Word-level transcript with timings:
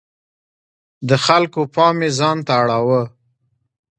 د 1.09 1.11
خلکو 1.25 1.61
پام 1.75 1.97
یې 2.03 2.09
ځانته 2.19 2.51
اړاوه. 2.61 3.01